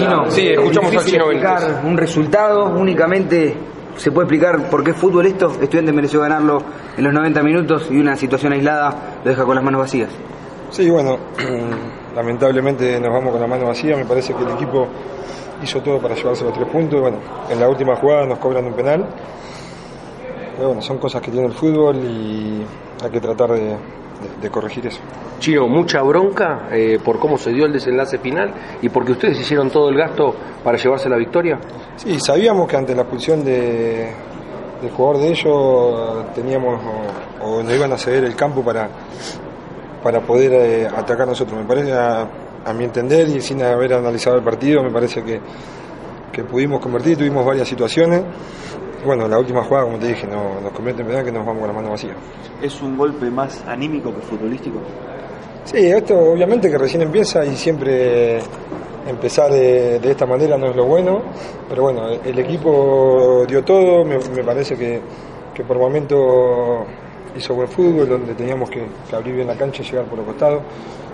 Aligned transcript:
cbp.gov/careers. 0.00 0.34
Sí, 0.34 0.48
escuchamos 0.48 0.92
es 0.92 0.98
al 0.98 1.04
Chino 1.04 1.24
explicar 1.24 1.60
Benítez. 1.60 1.84
un 1.84 1.96
resultado, 1.96 2.64
únicamente 2.64 3.56
se 3.96 4.10
puede 4.10 4.24
explicar 4.24 4.68
por 4.68 4.82
qué 4.82 4.92
fútbol 4.92 5.26
esto, 5.26 5.52
estudiante 5.62 5.92
mereció 5.92 6.20
ganarlo 6.20 6.60
en 6.96 7.04
los 7.04 7.12
90 7.12 7.42
minutos 7.44 7.88
y 7.92 7.98
una 7.98 8.16
situación 8.16 8.54
aislada 8.54 9.20
lo 9.22 9.30
deja 9.30 9.44
con 9.44 9.54
las 9.54 9.62
manos 9.62 9.82
vacías. 9.82 10.10
Sí, 10.70 10.90
bueno, 10.90 11.16
lamentablemente 12.16 12.98
nos 12.98 13.12
vamos 13.12 13.30
con 13.30 13.40
la 13.40 13.46
mano 13.46 13.66
vacía. 13.66 13.96
Me 13.96 14.04
parece 14.04 14.34
que 14.34 14.42
el 14.42 14.50
equipo 14.50 14.88
hizo 15.62 15.80
todo 15.80 16.00
para 16.00 16.16
llevarse 16.16 16.42
los 16.42 16.52
tres 16.52 16.68
puntos. 16.68 17.00
Bueno, 17.00 17.18
en 17.48 17.60
la 17.60 17.68
última 17.68 17.94
jugada 17.94 18.26
nos 18.26 18.40
cobran 18.40 18.64
un 18.64 18.74
penal. 18.74 19.06
Pero 20.56 20.68
bueno, 20.68 20.82
son 20.82 20.98
cosas 20.98 21.22
que 21.22 21.30
tiene 21.30 21.46
el 21.46 21.52
fútbol 21.52 21.98
y 21.98 22.66
hay 23.00 23.10
que 23.12 23.20
tratar 23.20 23.52
de, 23.52 23.76
de- 24.22 24.42
de 24.42 24.50
corregir 24.50 24.86
eso. 24.86 25.00
Chino, 25.38 25.66
mucha 25.68 26.00
bronca 26.02 26.68
eh, 26.70 26.98
por 27.04 27.18
cómo 27.18 27.36
se 27.36 27.50
dio 27.50 27.66
el 27.66 27.72
desenlace 27.72 28.18
final 28.18 28.52
y 28.82 28.88
porque 28.88 29.12
ustedes 29.12 29.38
hicieron 29.40 29.70
todo 29.70 29.88
el 29.90 29.96
gasto 29.96 30.34
para 30.62 30.78
llevarse 30.78 31.08
la 31.08 31.16
victoria. 31.16 31.58
Sí, 31.96 32.18
sabíamos 32.20 32.68
que 32.68 32.76
ante 32.76 32.94
la 32.94 33.02
expulsión 33.02 33.44
de, 33.44 34.10
del 34.80 34.90
jugador 34.92 35.20
de 35.22 35.28
ellos 35.28 36.34
teníamos 36.34 36.80
o, 37.42 37.44
o 37.46 37.62
nos 37.62 37.72
iban 37.74 37.92
a 37.92 37.98
ceder 37.98 38.24
el 38.24 38.34
campo 38.36 38.62
para, 38.62 38.88
para 40.02 40.20
poder 40.20 40.52
eh, 40.54 40.86
atacar 40.86 41.26
nosotros. 41.26 41.58
Me 41.58 41.66
parece, 41.66 41.92
a, 41.92 42.26
a 42.64 42.72
mi 42.72 42.84
entender 42.84 43.28
y 43.28 43.40
sin 43.40 43.62
haber 43.62 43.94
analizado 43.94 44.36
el 44.36 44.42
partido, 44.44 44.82
me 44.82 44.90
parece 44.90 45.22
que, 45.22 45.40
que 46.32 46.44
pudimos 46.44 46.80
convertir, 46.80 47.16
tuvimos 47.18 47.44
varias 47.44 47.68
situaciones. 47.68 48.22
Bueno, 49.04 49.28
la 49.28 49.38
última 49.38 49.62
jugada, 49.62 49.84
como 49.84 49.98
te 49.98 50.08
dije, 50.08 50.26
no, 50.26 50.60
nos 50.62 50.72
convierte 50.72 51.02
en 51.02 51.24
que 51.24 51.30
nos 51.32 51.44
vamos 51.44 51.60
con 51.60 51.68
la 51.68 51.74
mano 51.74 51.90
vacía. 51.90 52.14
¿Es 52.62 52.80
un 52.80 52.96
golpe 52.96 53.30
más 53.30 53.62
anímico 53.66 54.14
que 54.14 54.20
futbolístico? 54.22 54.78
Sí, 55.64 55.78
esto 55.86 56.18
obviamente 56.18 56.70
que 56.70 56.78
recién 56.78 57.02
empieza 57.02 57.44
y 57.44 57.54
siempre 57.54 58.38
empezar 59.06 59.50
de, 59.52 59.98
de 59.98 60.10
esta 60.10 60.24
manera 60.24 60.56
no 60.56 60.68
es 60.70 60.76
lo 60.76 60.86
bueno, 60.86 61.20
pero 61.68 61.82
bueno, 61.82 62.08
el 62.08 62.38
equipo 62.38 63.44
dio 63.46 63.62
todo, 63.62 64.04
me, 64.04 64.18
me 64.34 64.42
parece 64.42 64.74
que, 64.76 65.00
que 65.52 65.64
por 65.64 65.78
momento 65.78 66.86
hizo 67.36 67.54
buen 67.54 67.68
fútbol, 67.68 68.08
donde 68.08 68.34
teníamos 68.34 68.70
que, 68.70 68.86
que 69.08 69.16
abrir 69.16 69.34
bien 69.34 69.46
la 69.46 69.56
cancha 69.56 69.82
y 69.82 69.86
llegar 69.86 70.06
por 70.06 70.18
los 70.18 70.26
costados. 70.26 70.62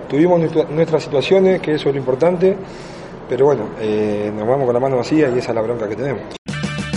Tuvimos 0.08 0.38
nuestra- 0.38 0.64
nuestras 0.64 1.02
situaciones, 1.02 1.60
que 1.60 1.74
eso 1.74 1.88
es 1.88 1.94
lo 1.94 2.00
importante, 2.00 2.56
pero 3.28 3.46
bueno, 3.46 3.64
eh, 3.80 4.30
nos 4.36 4.46
vamos 4.46 4.64
con 4.66 4.74
la 4.74 4.80
mano 4.80 4.96
vacía 4.98 5.28
y 5.28 5.38
esa 5.38 5.50
es 5.50 5.54
la 5.56 5.62
bronca 5.62 5.88
que 5.88 5.96
tenemos. 5.96 6.22